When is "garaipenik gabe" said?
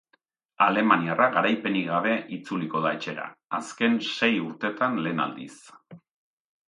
1.35-2.15